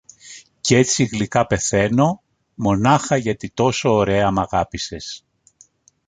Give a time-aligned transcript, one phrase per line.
[0.61, 2.21] κ’ έτσι γλυκά πεθαίνω,
[2.55, 5.25] μονάχα γιατί τόσο ωραία μ’ αγάπησες.